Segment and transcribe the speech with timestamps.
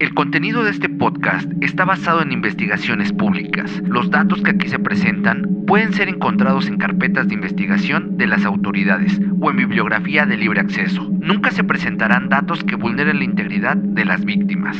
[0.00, 3.70] El contenido de este podcast está basado en investigaciones públicas.
[3.84, 8.46] Los datos que aquí se presentan pueden ser encontrados en carpetas de investigación de las
[8.46, 11.06] autoridades o en bibliografía de libre acceso.
[11.20, 14.78] Nunca se presentarán datos que vulneren la integridad de las víctimas.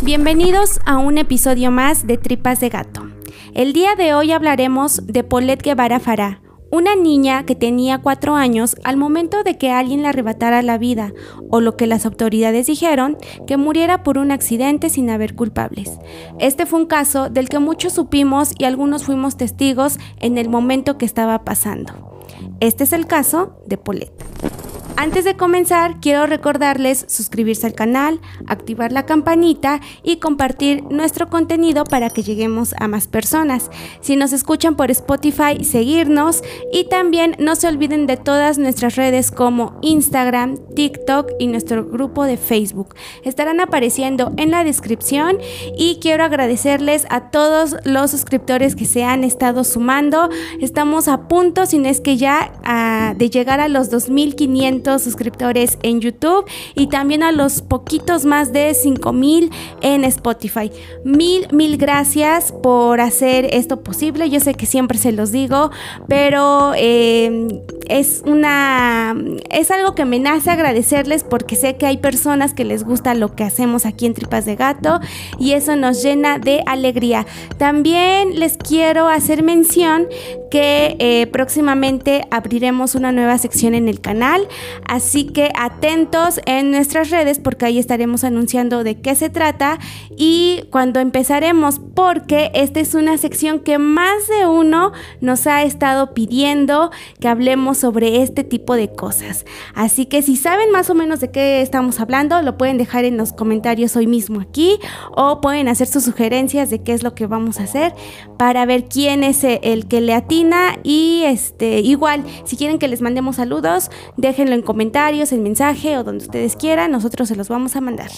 [0.00, 3.06] Bienvenidos a un episodio más de Tripas de Gato.
[3.52, 6.40] El día de hoy hablaremos de Paulette Guevara Fará,
[6.70, 11.12] una niña que tenía cuatro años al momento de que alguien le arrebatara la vida,
[11.50, 15.98] o lo que las autoridades dijeron, que muriera por un accidente sin haber culpables.
[16.38, 20.98] Este fue un caso del que muchos supimos y algunos fuimos testigos en el momento
[20.98, 22.22] que estaba pasando.
[22.60, 24.73] Este es el caso de Paulette.
[24.96, 31.82] Antes de comenzar, quiero recordarles suscribirse al canal, activar la campanita y compartir nuestro contenido
[31.82, 33.70] para que lleguemos a más personas.
[34.00, 39.32] Si nos escuchan por Spotify, seguirnos y también no se olviden de todas nuestras redes
[39.32, 42.94] como Instagram, TikTok y nuestro grupo de Facebook.
[43.24, 45.38] Estarán apareciendo en la descripción
[45.76, 50.30] y quiero agradecerles a todos los suscriptores que se han estado sumando.
[50.60, 55.78] Estamos a punto, si no es que ya, ah, de llegar a los 2500 suscriptores
[55.82, 60.70] en YouTube y también a los poquitos más de 5000 en Spotify.
[61.04, 64.30] Mil, mil gracias por hacer esto posible.
[64.30, 65.70] Yo sé que siempre se los digo,
[66.08, 67.48] pero eh,
[67.88, 69.14] es una
[69.50, 73.34] es algo que me nace agradecerles porque sé que hay personas que les gusta lo
[73.34, 75.00] que hacemos aquí en Tripas de Gato
[75.38, 77.26] y eso nos llena de alegría.
[77.58, 80.08] También les quiero hacer mención
[80.50, 84.46] que eh, próximamente abriremos una nueva sección en el canal,
[84.86, 89.78] así que atentos en nuestras redes porque ahí estaremos anunciando de qué se trata
[90.16, 96.14] y cuando empezaremos porque esta es una sección que más de uno nos ha estado
[96.14, 99.44] pidiendo que hablemos sobre este tipo de cosas.
[99.74, 103.16] Así que si saben más o menos de qué estamos hablando, lo pueden dejar en
[103.16, 104.78] los comentarios hoy mismo aquí
[105.12, 107.94] o pueden hacer sus sugerencias de qué es lo que vamos a hacer
[108.36, 113.00] para ver quién es el que le atina y este igual si quieren que les
[113.02, 117.76] mandemos saludos, déjenlo en comentarios, en mensaje o donde ustedes quieran, nosotros se los vamos
[117.76, 118.10] a mandar.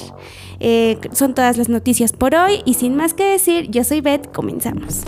[0.61, 4.33] Eh, son todas las noticias por hoy y sin más que decir, yo soy Beth,
[4.33, 5.03] comenzamos.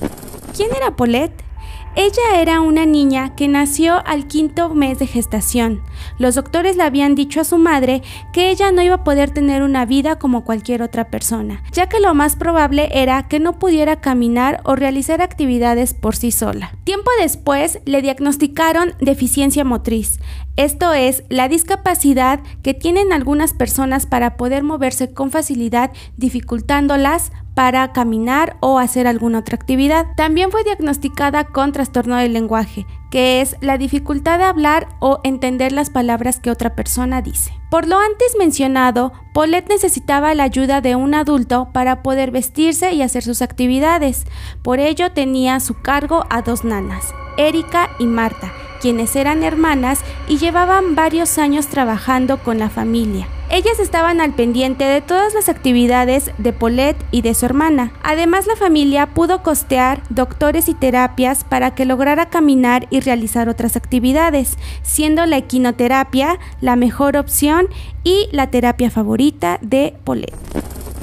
[0.56, 1.48] ¿Quién era Paulette?
[1.96, 5.82] Ella era una niña que nació al quinto mes de gestación.
[6.18, 9.62] Los doctores le habían dicho a su madre que ella no iba a poder tener
[9.62, 14.00] una vida como cualquier otra persona, ya que lo más probable era que no pudiera
[14.00, 16.72] caminar o realizar actividades por sí sola.
[16.84, 20.20] Tiempo después le diagnosticaron deficiencia motriz,
[20.58, 27.92] esto es la discapacidad que tienen algunas personas para poder moverse con facilidad, dificultándolas para
[27.92, 30.06] caminar o hacer alguna otra actividad.
[30.16, 35.70] También fue diagnosticada con trastorno del lenguaje, que es la dificultad de hablar o entender
[35.70, 37.52] las palabras que otra persona dice.
[37.70, 43.02] Por lo antes mencionado, Paulette necesitaba la ayuda de un adulto para poder vestirse y
[43.02, 44.24] hacer sus actividades.
[44.62, 50.00] Por ello tenía a su cargo a dos nanas, Erika y Marta, quienes eran hermanas
[50.28, 53.28] y llevaban varios años trabajando con la familia.
[53.50, 57.92] Ellas estaban al pendiente de todas las actividades de Paulette y de su hermana.
[58.02, 63.74] Además, la familia pudo costear doctores y terapias para que lograra caminar y realizar otras
[63.74, 67.68] actividades, siendo la equinoterapia la mejor opción
[68.04, 70.36] y la terapia favorita de Paulette.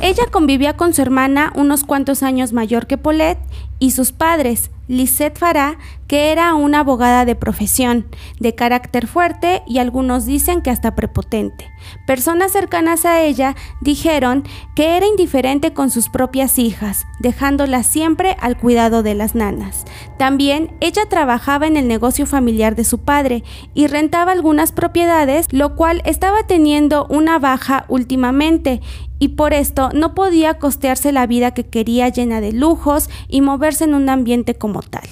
[0.01, 3.39] Ella convivía con su hermana unos cuantos años mayor que Paulette
[3.79, 8.07] y sus padres, Lisette Farah, que era una abogada de profesión,
[8.39, 11.69] de carácter fuerte y algunos dicen que hasta prepotente.
[12.05, 14.43] Personas cercanas a ella dijeron
[14.75, 19.85] que era indiferente con sus propias hijas, dejándolas siempre al cuidado de las nanas.
[20.17, 23.43] También ella trabajaba en el negocio familiar de su padre
[23.73, 28.81] y rentaba algunas propiedades, lo cual estaba teniendo una baja últimamente
[29.19, 33.85] y por esto no podía costearse la vida que quería llena de lujos y moverse
[33.85, 35.07] en un ambiente como tal.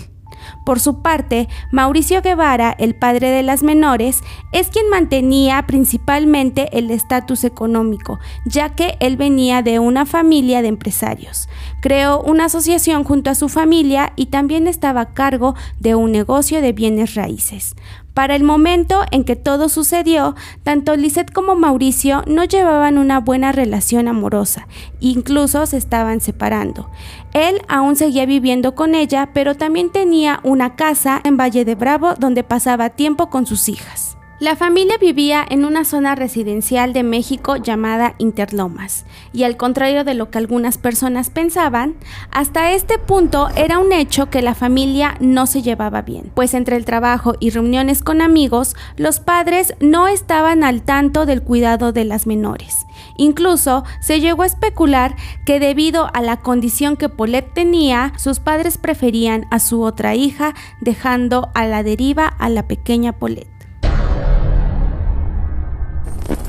[0.65, 4.21] Por su parte, Mauricio Guevara, el padre de las menores,
[4.51, 10.69] es quien mantenía principalmente el estatus económico, ya que él venía de una familia de
[10.69, 11.49] empresarios.
[11.81, 16.61] Creó una asociación junto a su familia y también estaba a cargo de un negocio
[16.61, 17.75] de bienes raíces.
[18.13, 23.51] Para el momento en que todo sucedió, tanto Lisette como Mauricio no llevaban una buena
[23.51, 24.67] relación amorosa,
[24.99, 26.89] incluso se estaban separando.
[27.33, 32.13] Él aún seguía viviendo con ella, pero también tenía una casa en Valle de Bravo
[32.13, 34.17] donde pasaba tiempo con sus hijas.
[34.43, 40.15] La familia vivía en una zona residencial de México llamada Interlomas, y al contrario de
[40.15, 41.95] lo que algunas personas pensaban,
[42.29, 46.75] hasta este punto era un hecho que la familia no se llevaba bien, pues entre
[46.75, 52.03] el trabajo y reuniones con amigos, los padres no estaban al tanto del cuidado de
[52.03, 52.85] las menores,
[53.17, 55.15] Incluso se llegó a especular
[55.45, 60.53] que debido a la condición que Paulette tenía, sus padres preferían a su otra hija,
[60.81, 63.52] dejando a la deriva a la pequeña Paulette.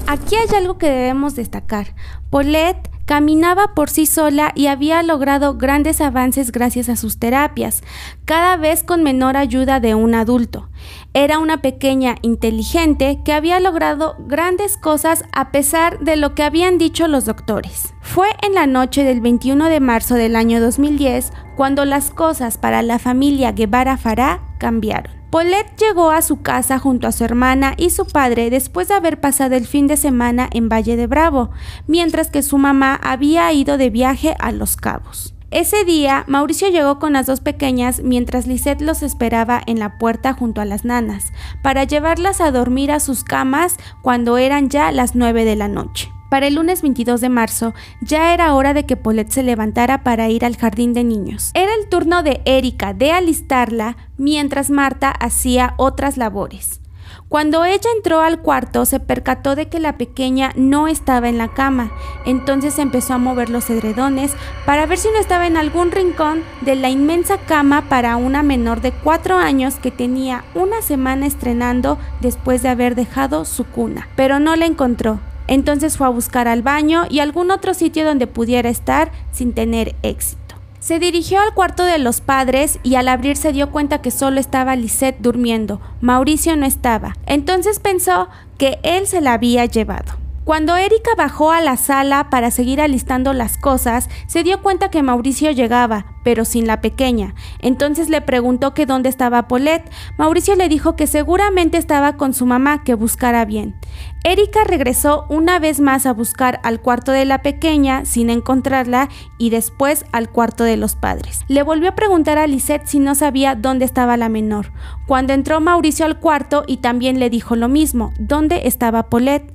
[0.07, 1.95] Aquí hay algo que debemos destacar.
[2.31, 7.83] Paulette caminaba por sí sola y había logrado grandes avances gracias a sus terapias,
[8.25, 10.69] cada vez con menor ayuda de un adulto.
[11.13, 16.79] Era una pequeña inteligente que había logrado grandes cosas a pesar de lo que habían
[16.79, 17.95] dicho los doctores.
[18.01, 22.83] Fue en la noche del 21 de marzo del año 2010 cuando las cosas para
[22.83, 25.14] la familia Guevara Fará cambiaron.
[25.35, 29.21] Paulette llegó a su casa junto a su hermana y su padre después de haber
[29.21, 31.51] pasado el fin de semana en Valle de Bravo,
[31.89, 35.35] mientras que su mamá había ido de viaje a Los Cabos.
[35.51, 40.35] Ese día, Mauricio llegó con las dos pequeñas mientras Lisette los esperaba en la puerta
[40.35, 41.33] junto a las nanas,
[41.65, 46.14] para llevarlas a dormir a sus camas cuando eran ya las 9 de la noche.
[46.35, 50.29] Para el lunes 22 de marzo ya era hora de que Paulette se levantara para
[50.31, 51.53] ir al jardín de niños.
[51.55, 56.81] Era el turno de Erika de alistarla mientras Marta hacía otras labores.
[57.29, 61.55] Cuando ella entró al cuarto se percató de que la pequeña no estaba en la
[61.55, 61.93] cama,
[62.27, 64.33] entonces empezó a mover los edredones
[64.67, 68.81] para ver si no estaba en algún rincón de la inmensa cama para una menor
[68.81, 74.41] de cuatro años que tenía una semana estrenando después de haber dejado su cuna, pero
[74.41, 75.21] no la encontró.
[75.47, 79.95] Entonces fue a buscar al baño y algún otro sitio donde pudiera estar sin tener
[80.03, 80.41] éxito.
[80.81, 84.39] Se dirigió al cuarto de los padres y al abrir se dio cuenta que solo
[84.39, 85.81] estaba Lisette durmiendo.
[86.03, 87.17] Mauricio no estaba.
[87.25, 90.24] Entonces pensó que él se la había llevado.
[90.45, 95.03] Cuando Erika bajó a la sala para seguir alistando las cosas, se dio cuenta que
[95.03, 97.35] Mauricio llegaba, pero sin la pequeña.
[97.61, 99.91] Entonces le preguntó que dónde estaba Paulette.
[100.19, 103.75] Mauricio le dijo que seguramente estaba con su mamá, que buscara bien.
[104.23, 109.09] Erika regresó una vez más a buscar al cuarto de la pequeña sin encontrarla
[109.39, 111.41] y después al cuarto de los padres.
[111.49, 114.73] Le volvió a preguntar a Lisette si no sabía dónde estaba la menor.
[115.07, 119.54] Cuando entró Mauricio al cuarto y también le dijo lo mismo, dónde estaba Paulette.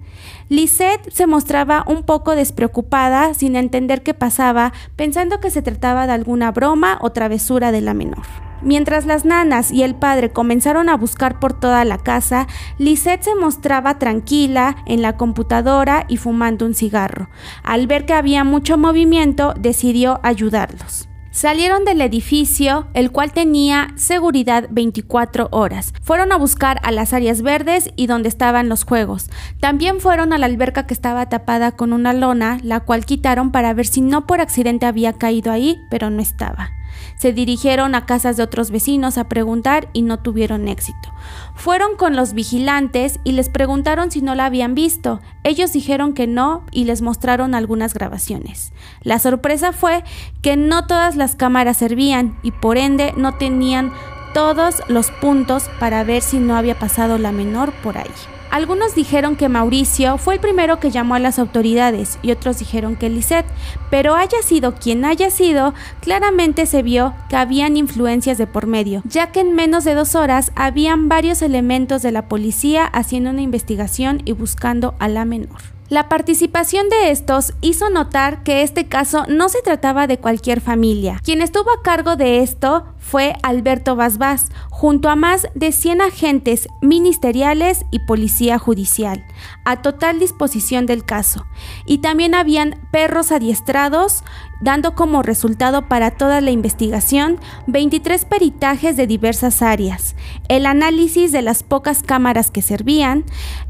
[0.49, 6.13] Lisette se mostraba un poco despreocupada, sin entender qué pasaba, pensando que se trataba de
[6.13, 8.25] alguna broma o travesura de la menor.
[8.63, 12.47] Mientras las nanas y el padre comenzaron a buscar por toda la casa,
[12.77, 17.29] Lisette se mostraba tranquila en la computadora y fumando un cigarro.
[17.63, 21.08] Al ver que había mucho movimiento, decidió ayudarlos.
[21.39, 25.93] Salieron del edificio, el cual tenía seguridad 24 horas.
[26.01, 29.29] Fueron a buscar a las áreas verdes y donde estaban los juegos.
[29.61, 33.73] También fueron a la alberca que estaba tapada con una lona, la cual quitaron para
[33.73, 36.71] ver si no por accidente había caído ahí, pero no estaba.
[37.19, 41.13] Se dirigieron a casas de otros vecinos a preguntar y no tuvieron éxito.
[41.53, 45.19] Fueron con los vigilantes y les preguntaron si no la habían visto.
[45.43, 48.71] Ellos dijeron que no y les mostraron algunas grabaciones.
[49.01, 50.05] La sorpresa fue
[50.41, 53.91] que no todas las cámaras servían y por ende no tenían
[54.33, 58.38] todos los puntos para ver si no había pasado la menor por ahí.
[58.51, 62.95] Algunos dijeron que Mauricio fue el primero que llamó a las autoridades y otros dijeron
[62.95, 63.45] que Lisette,
[63.91, 69.03] pero haya sido quien haya sido, claramente se vio que habían influencias de por medio,
[69.05, 73.41] ya que en menos de dos horas habían varios elementos de la policía haciendo una
[73.41, 75.61] investigación y buscando a la menor.
[75.89, 81.19] La participación de estos hizo notar que este caso no se trataba de cualquier familia.
[81.23, 86.67] Quien estuvo a cargo de esto fue Alberto Basbás, junto a más de 100 agentes
[86.79, 89.25] ministeriales y policía judicial,
[89.65, 91.47] a total disposición del caso.
[91.87, 94.23] Y también habían perros adiestrados,
[94.61, 100.15] dando como resultado para toda la investigación 23 peritajes de diversas áreas,
[100.47, 103.23] el análisis de las pocas cámaras que servían,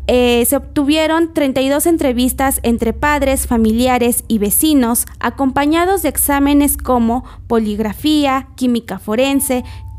[0.07, 8.47] eh, se obtuvieron 32 entrevistas entre padres, familiares y vecinos, acompañados de exámenes como poligrafía,
[8.55, 9.28] química forense,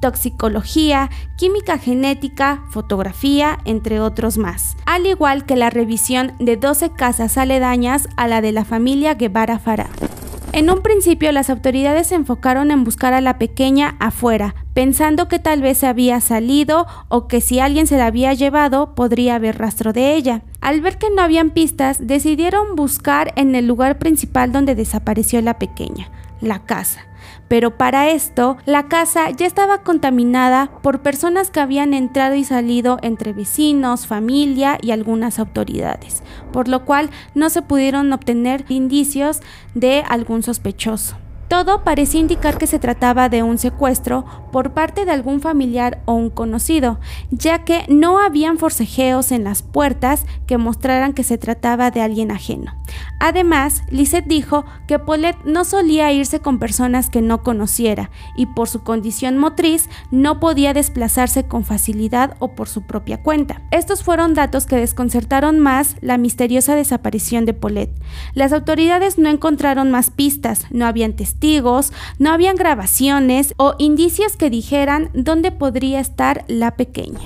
[0.00, 7.38] toxicología, química genética, fotografía, entre otros más, al igual que la revisión de 12 casas
[7.38, 9.90] aledañas a la de la familia Guevara Farah.
[10.52, 15.38] En un principio las autoridades se enfocaron en buscar a la pequeña afuera, pensando que
[15.38, 19.58] tal vez se había salido o que si alguien se la había llevado podría haber
[19.58, 20.42] rastro de ella.
[20.60, 25.58] Al ver que no habían pistas, decidieron buscar en el lugar principal donde desapareció la
[25.58, 26.10] pequeña,
[26.40, 27.09] la casa
[27.50, 32.98] pero para esto la casa ya estaba contaminada por personas que habían entrado y salido
[33.02, 39.40] entre vecinos, familia y algunas autoridades, por lo cual no se pudieron obtener indicios
[39.74, 41.16] de algún sospechoso.
[41.48, 46.14] Todo parecía indicar que se trataba de un secuestro por parte de algún familiar o
[46.14, 46.98] un conocido,
[47.30, 52.30] ya que no habían forcejeos en las puertas que mostraran que se trataba de alguien
[52.30, 52.74] ajeno.
[53.20, 58.68] Además, Lisette dijo que Paulette no solía irse con personas que no conociera y por
[58.68, 63.62] su condición motriz no podía desplazarse con facilidad o por su propia cuenta.
[63.70, 68.00] Estos fueron datos que desconcertaron más la misteriosa desaparición de Paulette.
[68.34, 74.48] Las autoridades no encontraron más pistas, no habían testigos, no habían grabaciones o indicios que
[74.48, 77.20] dijeran dónde podría estar la pequeña.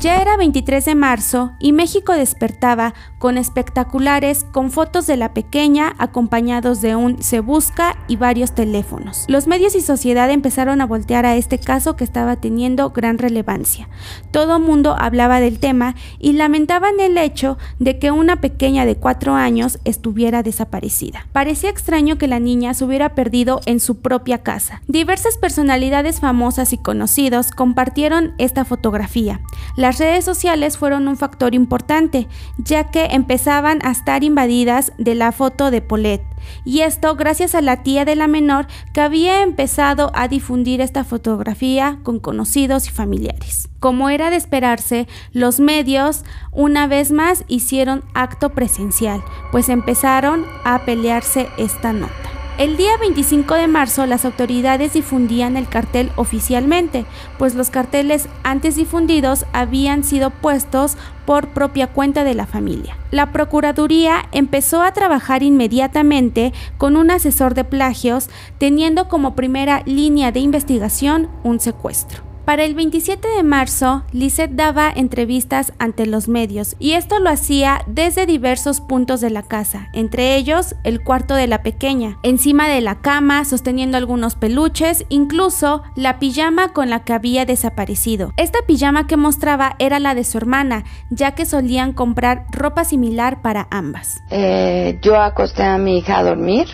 [0.00, 5.94] Ya era 23 de marzo y México despertaba con espectaculares con fotos de la pequeña
[5.98, 9.26] acompañados de un se busca y varios teléfonos.
[9.28, 13.90] Los medios y sociedad empezaron a voltear a este caso que estaba teniendo gran relevancia.
[14.30, 19.34] Todo mundo hablaba del tema y lamentaban el hecho de que una pequeña de 4
[19.34, 21.26] años estuviera desaparecida.
[21.34, 24.80] Parecía extraño que la niña se hubiera perdido en su propia casa.
[24.88, 29.42] Diversas personalidades famosas y conocidos compartieron esta fotografía.
[29.90, 32.28] Las redes sociales fueron un factor importante,
[32.58, 36.22] ya que empezaban a estar invadidas de la foto de Paulette.
[36.64, 41.02] Y esto gracias a la tía de la menor que había empezado a difundir esta
[41.02, 43.68] fotografía con conocidos y familiares.
[43.80, 50.84] Como era de esperarse, los medios una vez más hicieron acto presencial, pues empezaron a
[50.84, 52.29] pelearse esta nota.
[52.60, 57.06] El día 25 de marzo las autoridades difundían el cartel oficialmente,
[57.38, 62.98] pues los carteles antes difundidos habían sido puestos por propia cuenta de la familia.
[63.12, 70.30] La Procuraduría empezó a trabajar inmediatamente con un asesor de plagios, teniendo como primera línea
[70.30, 72.29] de investigación un secuestro.
[72.50, 77.82] Para el 27 de marzo, Lisette daba entrevistas ante los medios y esto lo hacía
[77.86, 82.80] desde diversos puntos de la casa, entre ellos el cuarto de la pequeña, encima de
[82.80, 88.32] la cama, sosteniendo algunos peluches, incluso la pijama con la que había desaparecido.
[88.36, 93.42] Esta pijama que mostraba era la de su hermana, ya que solían comprar ropa similar
[93.42, 94.24] para ambas.
[94.28, 96.66] Eh, yo acosté a mi hija a dormir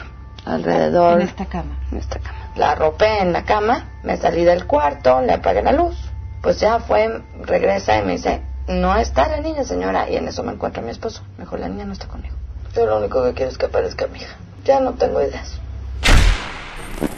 [0.47, 1.21] alrededor...
[1.21, 1.79] En esta cama.
[1.93, 5.73] En esta cama la arropé en la cama, me salí del cuarto, le apagué la
[5.73, 5.97] luz.
[6.41, 10.09] Pues ya fue, regresa y me dice, no está la niña, señora.
[10.11, 11.23] Y en eso me encuentra mi esposo.
[11.39, 12.35] Mejor la niña no está conmigo.
[12.75, 14.37] Yo lo único que quiero es que aparezca mi hija.
[14.65, 15.61] Ya no tengo ideas.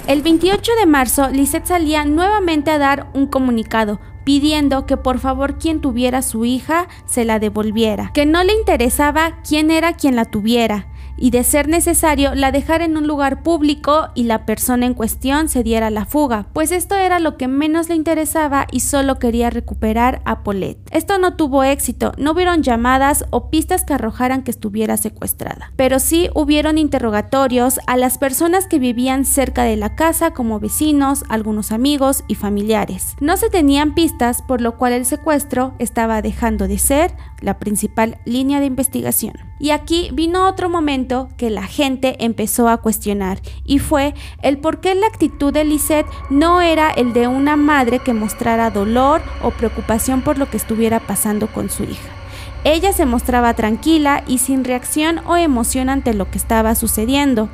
[0.07, 5.59] El 28 de marzo, Lisette salía nuevamente a dar un comunicado pidiendo que por favor
[5.59, 10.25] quien tuviera su hija se la devolviera, que no le interesaba quién era quien la
[10.25, 10.87] tuviera,
[11.19, 15.49] y de ser necesario la dejara en un lugar público y la persona en cuestión
[15.49, 19.51] se diera la fuga, pues esto era lo que menos le interesaba y solo quería
[19.51, 20.79] recuperar a Paulette.
[20.91, 25.99] Esto no tuvo éxito, no hubieron llamadas o pistas que arrojaran que estuviera secuestrada, pero
[25.99, 31.73] sí hubieron interrogatorios a las personas que vivían cerca de la casa como vecinos, algunos
[31.73, 33.17] amigos y familiares.
[33.21, 38.19] No se tenían pistas por lo cual el secuestro estaba dejando de ser la principal
[38.25, 39.48] línea de investigación.
[39.59, 44.81] Y aquí vino otro momento que la gente empezó a cuestionar y fue el por
[44.81, 49.50] qué la actitud de Lisette no era el de una madre que mostrara dolor o
[49.50, 52.19] preocupación por lo que estuviera pasando con su hija.
[52.65, 57.49] Ella se mostraba tranquila y sin reacción o emoción ante lo que estaba sucediendo.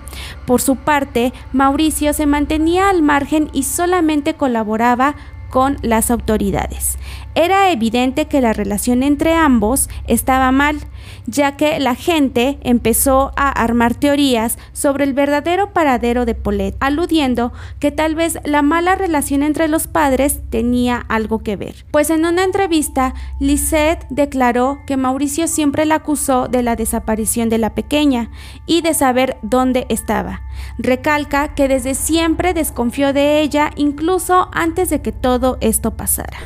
[0.46, 5.14] Por su parte, Mauricio se mantenía al margen y solamente colaboraba
[5.50, 6.99] con las autoridades.
[7.37, 10.80] Era evidente que la relación entre ambos estaba mal,
[11.26, 17.52] ya que la gente empezó a armar teorías sobre el verdadero paradero de Paulette, aludiendo
[17.78, 21.84] que tal vez la mala relación entre los padres tenía algo que ver.
[21.90, 27.58] Pues en una entrevista, Lisette declaró que Mauricio siempre la acusó de la desaparición de
[27.58, 28.30] la pequeña
[28.66, 30.42] y de saber dónde estaba.
[30.78, 36.38] Recalca que desde siempre desconfió de ella incluso antes de que todo esto pasara.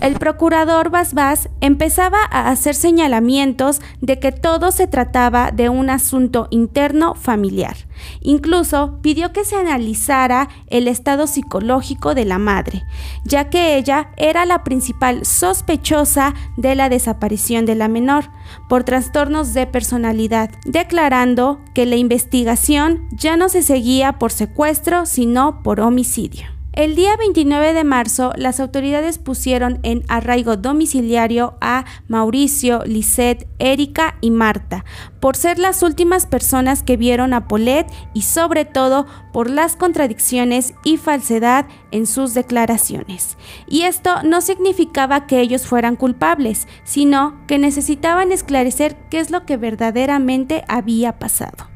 [0.00, 6.48] El procurador Basbás empezaba a hacer señalamientos de que todo se trataba de un asunto
[6.50, 7.76] interno familiar.
[8.20, 12.84] Incluso pidió que se analizara el estado psicológico de la madre,
[13.24, 18.30] ya que ella era la principal sospechosa de la desaparición de la menor
[18.68, 25.62] por trastornos de personalidad, declarando que la investigación ya no se seguía por secuestro, sino
[25.62, 26.55] por homicidio.
[26.76, 34.18] El día 29 de marzo, las autoridades pusieron en arraigo domiciliario a Mauricio, Lisette, Erika
[34.20, 34.84] y Marta,
[35.18, 40.74] por ser las últimas personas que vieron a Paulette y sobre todo por las contradicciones
[40.84, 43.38] y falsedad en sus declaraciones.
[43.66, 49.46] Y esto no significaba que ellos fueran culpables, sino que necesitaban esclarecer qué es lo
[49.46, 51.70] que verdaderamente había pasado.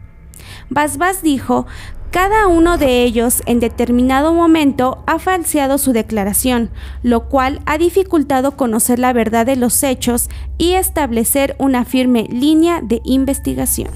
[0.69, 1.67] Basbas dijo
[2.11, 6.71] Cada uno de ellos en determinado momento ha falseado su declaración,
[7.05, 12.81] lo cual ha dificultado conocer la verdad de los hechos y establecer una firme línea
[12.83, 13.91] de investigación.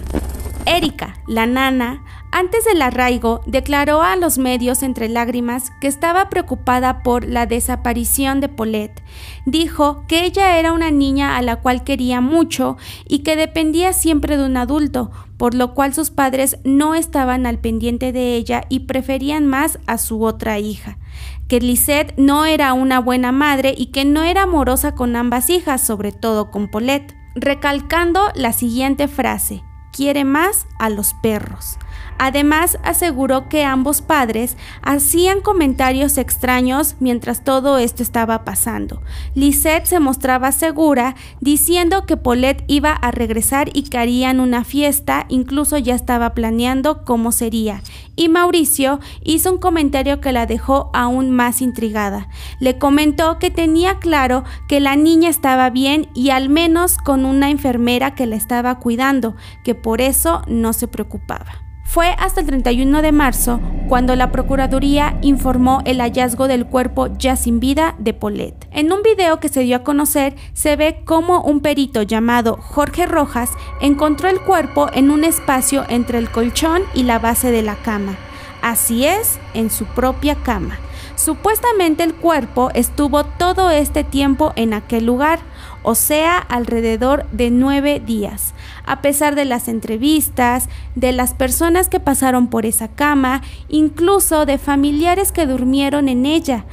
[0.64, 2.04] Erika, la nana,
[2.36, 8.40] antes del arraigo, declaró a los medios entre lágrimas que estaba preocupada por la desaparición
[8.40, 9.04] de Paulette.
[9.46, 12.76] Dijo que ella era una niña a la cual quería mucho
[13.06, 17.60] y que dependía siempre de un adulto, por lo cual sus padres no estaban al
[17.60, 20.98] pendiente de ella y preferían más a su otra hija.
[21.46, 25.86] Que Lisette no era una buena madre y que no era amorosa con ambas hijas,
[25.86, 27.14] sobre todo con Paulette.
[27.36, 29.62] Recalcando la siguiente frase,
[29.92, 31.78] quiere más a los perros.
[32.18, 39.02] Además, aseguró que ambos padres hacían comentarios extraños mientras todo esto estaba pasando.
[39.34, 45.26] Lisette se mostraba segura, diciendo que Paulette iba a regresar y que harían una fiesta,
[45.28, 47.82] incluso ya estaba planeando cómo sería.
[48.16, 52.28] Y Mauricio hizo un comentario que la dejó aún más intrigada.
[52.60, 57.50] Le comentó que tenía claro que la niña estaba bien y al menos con una
[57.50, 61.63] enfermera que la estaba cuidando, que por eso no se preocupaba.
[61.94, 67.36] Fue hasta el 31 de marzo cuando la Procuraduría informó el hallazgo del cuerpo ya
[67.36, 68.66] sin vida de Paulette.
[68.72, 73.06] En un video que se dio a conocer se ve cómo un perito llamado Jorge
[73.06, 77.76] Rojas encontró el cuerpo en un espacio entre el colchón y la base de la
[77.76, 78.16] cama.
[78.60, 80.76] Así es, en su propia cama.
[81.14, 85.38] Supuestamente el cuerpo estuvo todo este tiempo en aquel lugar,
[85.84, 88.54] o sea, alrededor de nueve días
[88.86, 94.58] a pesar de las entrevistas, de las personas que pasaron por esa cama, incluso de
[94.58, 96.66] familiares que durmieron en ella,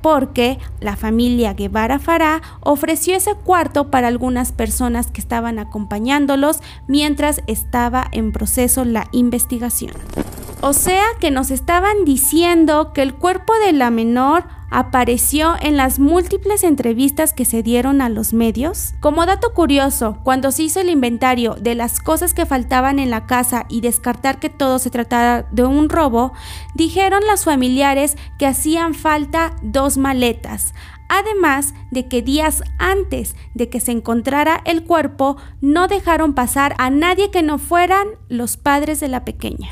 [0.00, 7.42] porque la familia Guevara Fará ofreció ese cuarto para algunas personas que estaban acompañándolos mientras
[7.46, 9.92] estaba en proceso la investigación.
[10.60, 15.98] O sea que nos estaban diciendo que el cuerpo de la menor apareció en las
[15.98, 18.94] múltiples entrevistas que se dieron a los medios?
[19.00, 23.26] Como dato curioso, cuando se hizo el inventario de las cosas que faltaban en la
[23.26, 26.32] casa y descartar que todo se tratara de un robo,
[26.74, 30.74] dijeron las familiares que hacían falta dos maletas,
[31.08, 36.90] además de que días antes de que se encontrara el cuerpo no dejaron pasar a
[36.90, 39.70] nadie que no fueran los padres de la pequeña.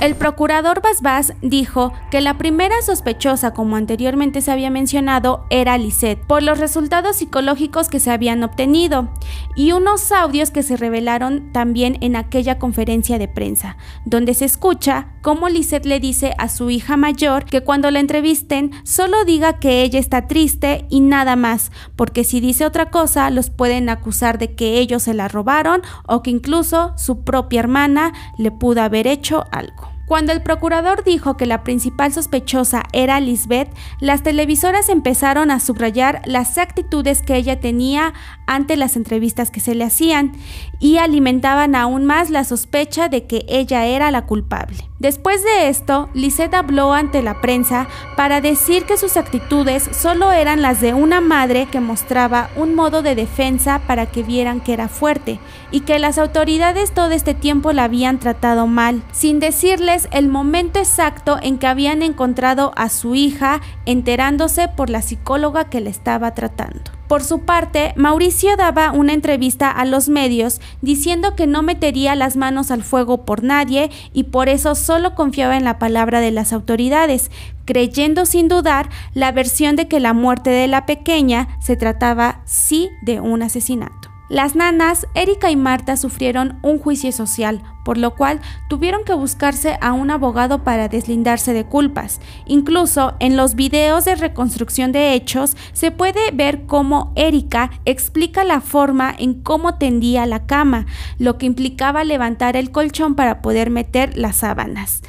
[0.00, 6.20] El procurador Basbás dijo que la primera sospechosa, como anteriormente se había mencionado, era Lisette,
[6.26, 9.08] por los resultados psicológicos que se habían obtenido
[9.54, 15.08] y unos audios que se revelaron también en aquella conferencia de prensa, donde se escucha
[15.26, 19.82] cómo Lisette le dice a su hija mayor que cuando la entrevisten solo diga que
[19.82, 24.54] ella está triste y nada más, porque si dice otra cosa los pueden acusar de
[24.54, 29.46] que ellos se la robaron o que incluso su propia hermana le pudo haber hecho
[29.50, 29.96] algo.
[30.06, 36.22] Cuando el procurador dijo que la principal sospechosa era Lisbeth, las televisoras empezaron a subrayar
[36.26, 38.14] las actitudes que ella tenía
[38.46, 40.30] ante las entrevistas que se le hacían
[40.78, 44.88] y alimentaban aún más la sospecha de que ella era la culpable.
[44.98, 47.86] Después de esto, Lisette habló ante la prensa
[48.16, 53.02] para decir que sus actitudes solo eran las de una madre que mostraba un modo
[53.02, 55.38] de defensa para que vieran que era fuerte
[55.70, 60.78] y que las autoridades todo este tiempo la habían tratado mal, sin decirles el momento
[60.78, 66.32] exacto en que habían encontrado a su hija enterándose por la psicóloga que le estaba
[66.32, 66.95] tratando.
[67.08, 72.36] Por su parte, Mauricio daba una entrevista a los medios diciendo que no metería las
[72.36, 76.52] manos al fuego por nadie y por eso solo confiaba en la palabra de las
[76.52, 77.30] autoridades,
[77.64, 82.90] creyendo sin dudar la versión de que la muerte de la pequeña se trataba sí
[83.02, 84.05] de un asesinato.
[84.28, 89.78] Las nanas, Erika y Marta, sufrieron un juicio social, por lo cual tuvieron que buscarse
[89.80, 92.20] a un abogado para deslindarse de culpas.
[92.44, 98.60] Incluso en los videos de reconstrucción de hechos se puede ver cómo Erika explica la
[98.60, 100.86] forma en cómo tendía la cama,
[101.18, 105.02] lo que implicaba levantar el colchón para poder meter las sábanas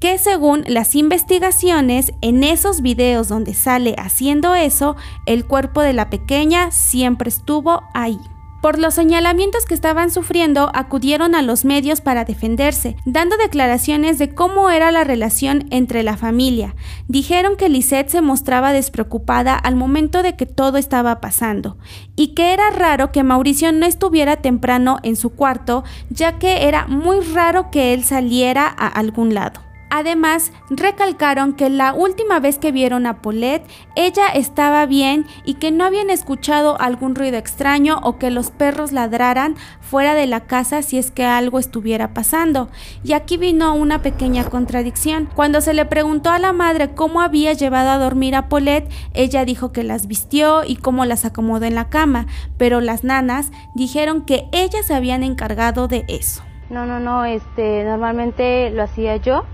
[0.00, 6.10] que según las investigaciones, en esos videos donde sale haciendo eso, el cuerpo de la
[6.10, 8.18] pequeña siempre estuvo ahí.
[8.64, 14.34] Por los señalamientos que estaban sufriendo, acudieron a los medios para defenderse, dando declaraciones de
[14.34, 16.74] cómo era la relación entre la familia.
[17.06, 21.76] Dijeron que Lisette se mostraba despreocupada al momento de que todo estaba pasando,
[22.16, 26.86] y que era raro que Mauricio no estuviera temprano en su cuarto, ya que era
[26.86, 29.73] muy raro que él saliera a algún lado.
[29.96, 35.70] Además, recalcaron que la última vez que vieron a Paulette, ella estaba bien y que
[35.70, 40.82] no habían escuchado algún ruido extraño o que los perros ladraran fuera de la casa
[40.82, 42.70] si es que algo estuviera pasando.
[43.04, 45.28] Y aquí vino una pequeña contradicción.
[45.32, 49.44] Cuando se le preguntó a la madre cómo había llevado a dormir a Paulette, ella
[49.44, 52.26] dijo que las vistió y cómo las acomodó en la cama,
[52.58, 56.42] pero las nanas dijeron que ellas se habían encargado de eso.
[56.68, 59.44] No, no, no, este, normalmente lo hacía yo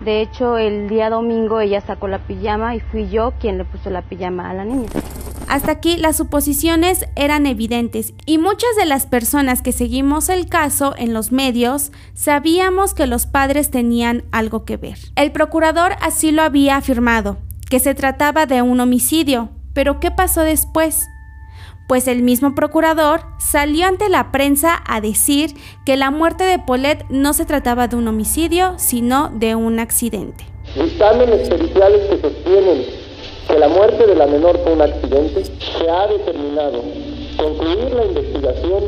[0.00, 3.90] de hecho, el día domingo ella sacó la pijama y fui yo quien le puso
[3.90, 4.88] la pijama a la niña.
[5.48, 10.94] Hasta aquí las suposiciones eran evidentes y muchas de las personas que seguimos el caso
[10.98, 14.98] en los medios sabíamos que los padres tenían algo que ver.
[15.14, 17.38] El procurador así lo había afirmado,
[17.70, 21.06] que se trataba de un homicidio, pero ¿qué pasó después?
[21.86, 27.04] Pues el mismo procurador salió ante la prensa a decir que la muerte de Paulette
[27.08, 30.44] no se trataba de un homicidio, sino de un accidente.
[30.74, 32.84] Dictámenes periciales que sostienen
[33.48, 36.82] que la muerte de la menor fue un accidente, se ha determinado
[37.36, 38.84] concluir la investigación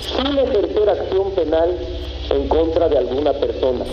[0.00, 1.70] sin ejercer acción penal
[2.30, 3.84] en contra de alguna persona.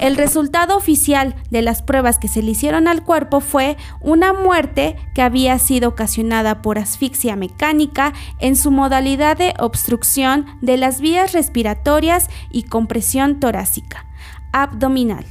[0.00, 4.96] El resultado oficial de las pruebas que se le hicieron al cuerpo fue una muerte
[5.14, 11.32] que había sido ocasionada por asfixia mecánica en su modalidad de obstrucción de las vías
[11.32, 14.06] respiratorias y compresión torácica
[14.52, 15.26] abdominal,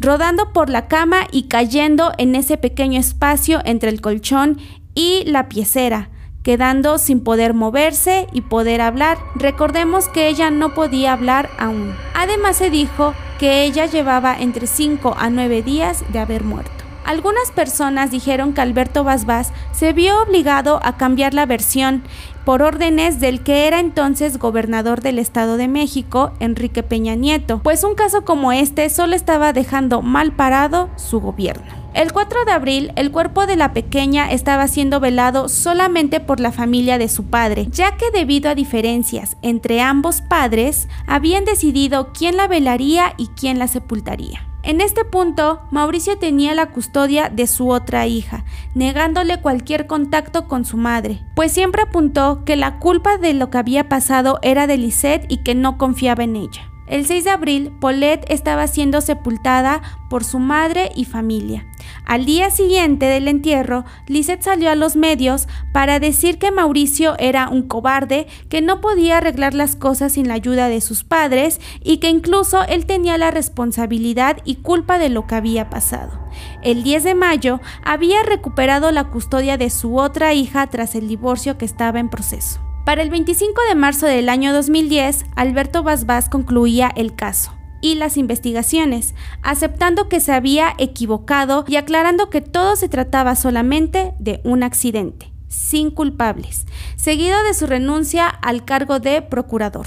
[0.00, 4.58] rodando por la cama y cayendo en ese pequeño espacio entre el colchón
[4.96, 6.10] y la piecera,
[6.48, 9.18] quedando sin poder moverse y poder hablar.
[9.34, 11.94] Recordemos que ella no podía hablar aún.
[12.14, 16.72] Además se dijo que ella llevaba entre 5 a 9 días de haber muerto.
[17.04, 22.02] Algunas personas dijeron que Alberto Basbás se vio obligado a cambiar la versión
[22.46, 27.84] por órdenes del que era entonces gobernador del Estado de México, Enrique Peña Nieto, pues
[27.84, 31.87] un caso como este solo estaba dejando mal parado su gobierno.
[31.98, 36.52] El 4 de abril, el cuerpo de la pequeña estaba siendo velado solamente por la
[36.52, 42.36] familia de su padre, ya que debido a diferencias entre ambos padres, habían decidido quién
[42.36, 44.46] la velaría y quién la sepultaría.
[44.62, 48.44] En este punto, Mauricio tenía la custodia de su otra hija,
[48.76, 53.58] negándole cualquier contacto con su madre, pues siempre apuntó que la culpa de lo que
[53.58, 56.70] había pasado era de Lisette y que no confiaba en ella.
[56.88, 61.66] El 6 de abril, Paulette estaba siendo sepultada por su madre y familia.
[62.06, 67.50] Al día siguiente del entierro, Lisette salió a los medios para decir que Mauricio era
[67.50, 71.98] un cobarde, que no podía arreglar las cosas sin la ayuda de sus padres y
[71.98, 76.26] que incluso él tenía la responsabilidad y culpa de lo que había pasado.
[76.62, 81.58] El 10 de mayo había recuperado la custodia de su otra hija tras el divorcio
[81.58, 82.67] que estaba en proceso.
[82.88, 88.16] Para el 25 de marzo del año 2010, Alberto Basbás concluía el caso y las
[88.16, 94.62] investigaciones, aceptando que se había equivocado y aclarando que todo se trataba solamente de un
[94.62, 96.64] accidente, sin culpables,
[96.96, 99.86] seguido de su renuncia al cargo de procurador,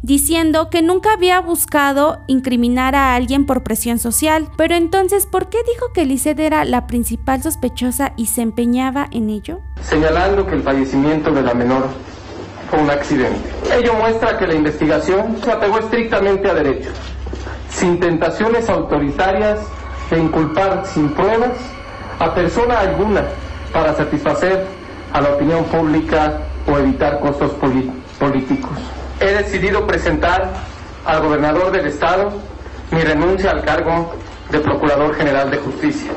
[0.00, 4.48] diciendo que nunca había buscado incriminar a alguien por presión social.
[4.56, 9.28] Pero entonces, ¿por qué dijo que Lisset era la principal sospechosa y se empeñaba en
[9.28, 9.60] ello?
[9.82, 11.90] Señalando que el fallecimiento de la menor
[12.80, 13.50] un accidente.
[13.74, 16.94] Ello muestra que la investigación se apegó estrictamente a derechos,
[17.70, 19.60] sin tentaciones autoritarias
[20.10, 21.52] de inculpar sin pruebas
[22.18, 23.24] a persona alguna
[23.72, 24.66] para satisfacer
[25.12, 27.52] a la opinión pública o evitar costos
[28.18, 28.70] políticos.
[29.20, 30.52] He decidido presentar
[31.04, 32.32] al gobernador del estado
[32.90, 34.14] mi renuncia al cargo
[34.50, 36.12] de Procurador General de Justicia.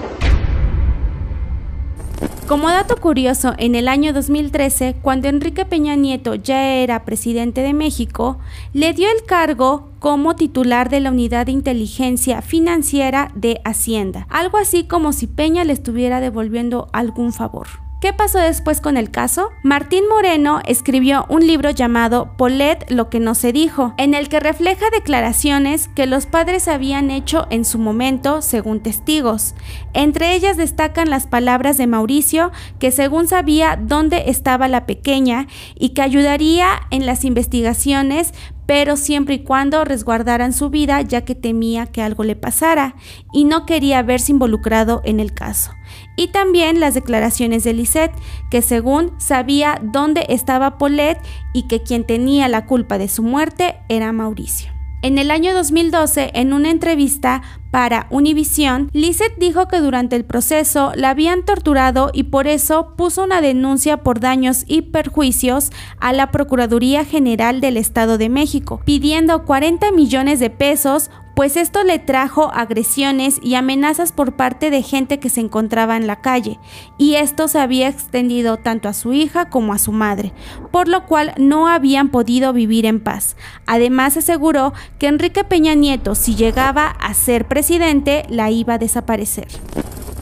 [2.47, 7.73] Como dato curioso, en el año 2013, cuando Enrique Peña Nieto ya era presidente de
[7.73, 8.37] México,
[8.71, 14.59] le dio el cargo como titular de la Unidad de Inteligencia Financiera de Hacienda, algo
[14.59, 17.84] así como si Peña le estuviera devolviendo algún favor.
[18.05, 19.49] ¿Qué pasó después con el caso?
[19.63, 24.39] Martín Moreno escribió un libro llamado Polet lo que no se dijo, en el que
[24.39, 29.55] refleja declaraciones que los padres habían hecho en su momento según testigos.
[29.93, 35.95] Entre ellas destacan las palabras de Mauricio, que según sabía dónde estaba la pequeña y
[35.95, 38.35] que ayudaría en las investigaciones,
[38.67, 42.95] pero siempre y cuando resguardaran su vida ya que temía que algo le pasara
[43.33, 45.71] y no quería verse involucrado en el caso.
[46.15, 48.15] Y también las declaraciones de Lisette,
[48.49, 51.21] que según sabía dónde estaba Paulette
[51.53, 54.75] y que quien tenía la culpa de su muerte era Mauricio.
[55.05, 60.93] En el año 2012, en una entrevista para Univision, Lisette dijo que durante el proceso
[60.95, 66.31] la habían torturado y por eso puso una denuncia por daños y perjuicios a la
[66.31, 72.49] Procuraduría General del Estado de México, pidiendo 40 millones de pesos pues esto le trajo
[72.53, 76.59] agresiones y amenazas por parte de gente que se encontraba en la calle,
[76.97, 80.33] y esto se había extendido tanto a su hija como a su madre,
[80.71, 83.35] por lo cual no habían podido vivir en paz.
[83.67, 89.47] Además aseguró que Enrique Peña Nieto, si llegaba a ser presidente, la iba a desaparecer.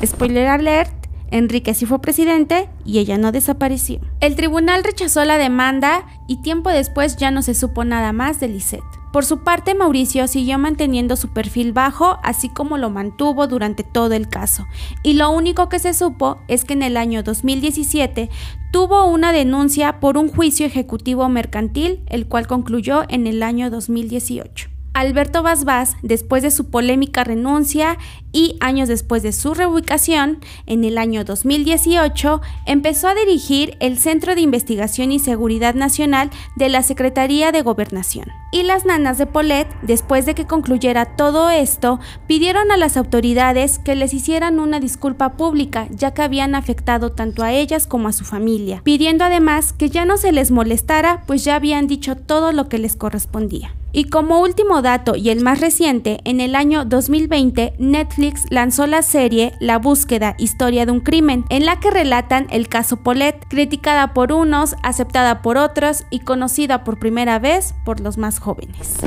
[0.04, 0.91] Spoiler alert,
[1.30, 3.99] Enrique sí fue presidente y ella no desapareció.
[4.19, 8.49] El tribunal rechazó la demanda y tiempo después ya no se supo nada más de
[8.49, 9.03] Lisette.
[9.13, 14.15] Por su parte, Mauricio siguió manteniendo su perfil bajo, así como lo mantuvo durante todo
[14.15, 14.65] el caso.
[15.04, 18.32] Y lo único que se supo es que en el año 2017
[18.71, 24.73] tuvo una denuncia por un juicio ejecutivo mercantil, el cual concluyó en el año 2018.
[24.93, 27.97] Alberto Vaz, después de su polémica renuncia
[28.32, 34.36] y años después de su reubicación, en el año 2018, empezó a dirigir el Centro
[34.36, 38.27] de Investigación y Seguridad Nacional de la Secretaría de Gobernación.
[38.51, 43.79] Y las nanas de Polet, después de que concluyera todo esto, pidieron a las autoridades
[43.79, 48.13] que les hicieran una disculpa pública, ya que habían afectado tanto a ellas como a
[48.13, 52.51] su familia, pidiendo además que ya no se les molestara, pues ya habían dicho todo
[52.51, 53.73] lo que les correspondía.
[53.95, 59.03] Y como último dato y el más reciente, en el año 2020 Netflix lanzó la
[59.03, 64.15] serie La búsqueda, historia de un crimen, en la que relatan el caso Polet, criticada
[64.15, 68.97] por unos, aceptada por otros y conocida por primera vez por los más jóvenes.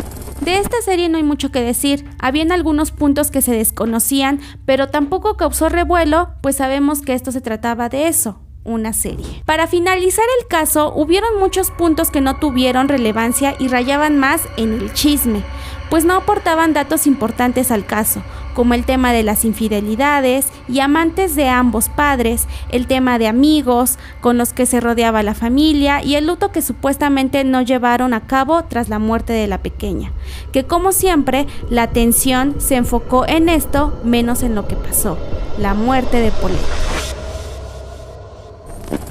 [0.40, 4.86] De esta serie no hay mucho que decir, habían algunos puntos que se desconocían, pero
[4.86, 9.42] tampoco causó revuelo, pues sabemos que esto se trataba de eso, una serie.
[9.44, 14.74] Para finalizar el caso, hubieron muchos puntos que no tuvieron relevancia y rayaban más en
[14.74, 15.42] el chisme,
[15.88, 18.22] pues no aportaban datos importantes al caso,
[18.54, 23.98] como el tema de las infidelidades y amantes de ambos padres, el tema de amigos
[24.20, 28.26] con los que se rodeaba la familia y el luto que supuestamente no llevaron a
[28.26, 30.12] cabo tras la muerte de la pequeña,
[30.52, 35.18] que como siempre la atención se enfocó en esto menos en lo que pasó,
[35.58, 37.15] la muerte de Paulette.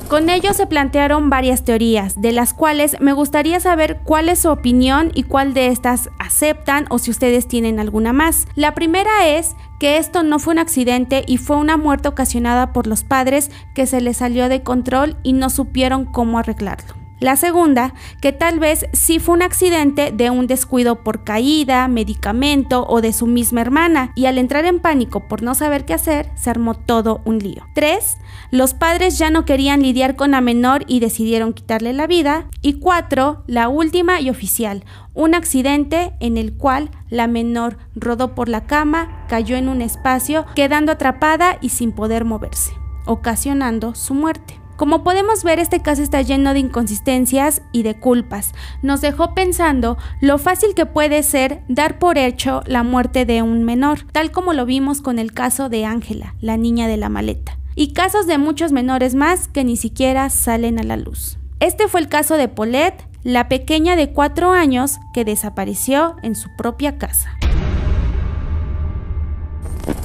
[0.08, 4.50] Con ello se plantearon varias teorías, de las cuales me gustaría saber cuál es su
[4.50, 8.48] opinión y cuál de estas aceptan o si ustedes tienen alguna más.
[8.56, 12.88] La primera es que esto no fue un accidente y fue una muerte ocasionada por
[12.88, 17.05] los padres que se les salió de control y no supieron cómo arreglarlo.
[17.20, 22.86] La segunda, que tal vez sí fue un accidente de un descuido por caída, medicamento
[22.88, 26.30] o de su misma hermana, y al entrar en pánico por no saber qué hacer,
[26.36, 27.64] se armó todo un lío.
[27.74, 28.18] 3.
[28.52, 32.48] Los padres ya no querían lidiar con la menor y decidieron quitarle la vida.
[32.62, 33.44] Y 4.
[33.48, 39.26] La última y oficial, un accidente en el cual la menor rodó por la cama,
[39.30, 42.74] cayó en un espacio, quedando atrapada y sin poder moverse,
[43.06, 44.65] ocasionando su muerte.
[44.76, 48.54] Como podemos ver, este caso está lleno de inconsistencias y de culpas.
[48.82, 53.64] Nos dejó pensando lo fácil que puede ser dar por hecho la muerte de un
[53.64, 57.58] menor, tal como lo vimos con el caso de Ángela, la niña de la maleta,
[57.76, 61.38] y casos de muchos menores más que ni siquiera salen a la luz.
[61.62, 66.50] Este fue el caso de Paulette, la pequeña de 4 años que desapareció en su
[66.58, 67.32] propia casa.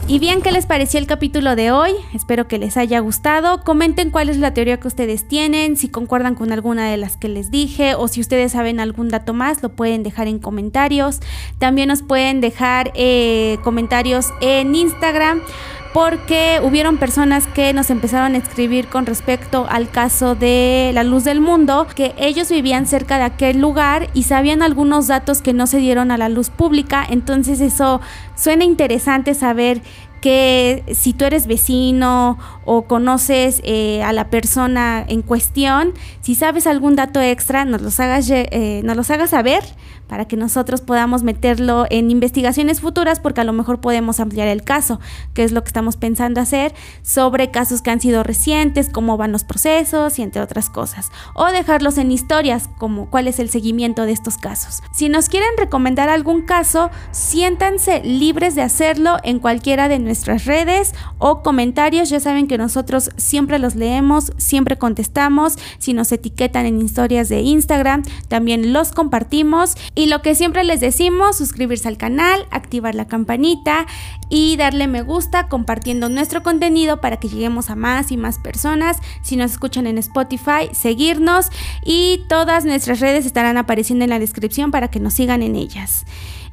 [0.06, 1.92] Y bien, ¿qué les pareció el capítulo de hoy?
[2.12, 3.62] Espero que les haya gustado.
[3.62, 7.28] Comenten cuál es la teoría que ustedes tienen, si concuerdan con alguna de las que
[7.28, 11.20] les dije o si ustedes saben algún dato más, lo pueden dejar en comentarios.
[11.58, 15.42] También nos pueden dejar eh, comentarios en Instagram
[15.92, 21.24] porque hubieron personas que nos empezaron a escribir con respecto al caso de la luz
[21.24, 25.66] del mundo, que ellos vivían cerca de aquel lugar y sabían algunos datos que no
[25.66, 28.00] se dieron a la luz pública, entonces eso
[28.36, 29.82] suena interesante saber
[30.20, 36.66] que si tú eres vecino o conoces eh, a la persona en cuestión, si sabes
[36.66, 39.64] algún dato extra, nos los hagas, eh, nos los hagas saber
[40.10, 44.64] para que nosotros podamos meterlo en investigaciones futuras porque a lo mejor podemos ampliar el
[44.64, 44.98] caso,
[45.34, 49.30] que es lo que estamos pensando hacer sobre casos que han sido recientes, cómo van
[49.30, 51.12] los procesos y entre otras cosas.
[51.36, 54.82] O dejarlos en historias, como cuál es el seguimiento de estos casos.
[54.92, 60.92] Si nos quieren recomendar algún caso, siéntanse libres de hacerlo en cualquiera de nuestras redes
[61.18, 62.10] o comentarios.
[62.10, 65.56] Ya saben que nosotros siempre los leemos, siempre contestamos.
[65.78, 69.76] Si nos etiquetan en historias de Instagram, también los compartimos.
[70.00, 73.84] Y lo que siempre les decimos, suscribirse al canal, activar la campanita
[74.30, 78.96] y darle me gusta compartiendo nuestro contenido para que lleguemos a más y más personas.
[79.20, 81.50] Si nos escuchan en Spotify, seguirnos
[81.84, 86.06] y todas nuestras redes estarán apareciendo en la descripción para que nos sigan en ellas.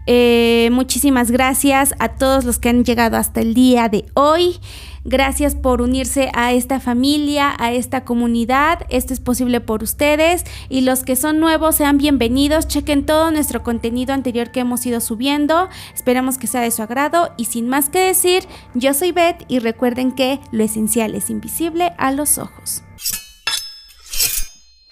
[0.09, 4.59] Eh, muchísimas gracias a todos los que han llegado hasta el día de hoy.
[5.03, 8.85] Gracias por unirse a esta familia, a esta comunidad.
[8.89, 10.43] Esto es posible por ustedes.
[10.69, 12.67] Y los que son nuevos, sean bienvenidos.
[12.67, 15.69] Chequen todo nuestro contenido anterior que hemos ido subiendo.
[15.93, 17.33] Esperamos que sea de su agrado.
[17.37, 21.93] Y sin más que decir, yo soy Beth y recuerden que lo esencial es invisible
[21.97, 22.83] a los ojos.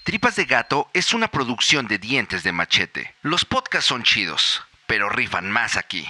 [0.05, 3.15] Tripas de Gato es una producción de dientes de machete.
[3.21, 6.07] Los podcasts son chidos, pero rifan más aquí.